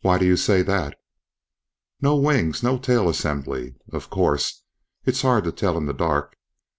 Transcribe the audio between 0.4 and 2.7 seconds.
that?" "No wings,